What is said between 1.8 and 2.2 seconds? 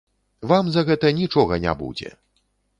будзе.